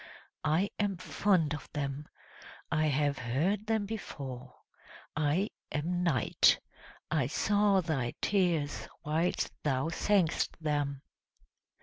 [0.43, 2.07] I am fond of them.
[2.71, 4.55] I have heard them before;
[5.15, 6.59] I am Night;
[7.11, 11.03] I saw thy tears whilst thou sang'st them!"